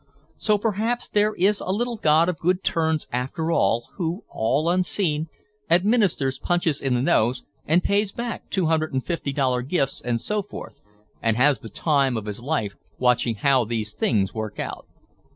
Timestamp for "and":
7.67-7.83, 8.93-9.03, 10.01-10.19, 11.21-11.37